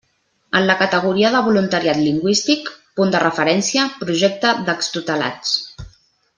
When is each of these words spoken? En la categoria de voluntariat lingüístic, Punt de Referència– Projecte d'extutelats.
En 0.59 0.63
la 0.69 0.75
categoria 0.77 1.29
de 1.35 1.41
voluntariat 1.47 1.99
lingüístic, 2.07 2.73
Punt 3.01 3.13
de 3.17 3.23
Referència– 3.27 3.87
Projecte 4.03 4.57
d'extutelats. 4.71 5.57